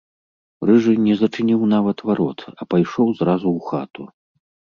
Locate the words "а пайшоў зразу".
2.59-3.47